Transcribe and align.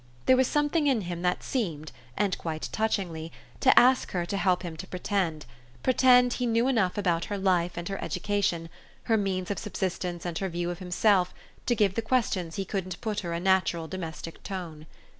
There 0.25 0.35
was 0.35 0.47
something 0.47 0.87
in 0.87 1.01
him 1.01 1.21
that 1.21 1.43
seemed, 1.43 1.91
and 2.17 2.35
quite 2.39 2.69
touchingly, 2.71 3.31
to 3.59 3.79
ask 3.79 4.09
her 4.13 4.25
to 4.25 4.35
help 4.35 4.63
him 4.63 4.75
to 4.77 4.87
pretend 4.87 5.45
pretend 5.83 6.33
he 6.33 6.47
knew 6.47 6.67
enough 6.67 6.97
about 6.97 7.25
her 7.25 7.37
life 7.37 7.77
and 7.77 7.87
her 7.87 8.03
education, 8.03 8.69
her 9.03 9.15
means 9.15 9.51
of 9.51 9.59
subsistence 9.59 10.25
and 10.25 10.39
her 10.39 10.49
view 10.49 10.71
of 10.71 10.79
himself, 10.79 11.35
to 11.67 11.75
give 11.75 11.93
the 11.93 12.01
questions 12.01 12.55
he 12.55 12.65
couldn't 12.65 12.99
put 12.99 13.19
her 13.19 13.31
a 13.31 13.39
natural 13.39 13.87
domestic 13.87 14.41
tone. 14.41 14.87